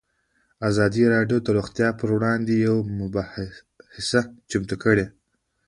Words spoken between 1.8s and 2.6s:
پر وړاندې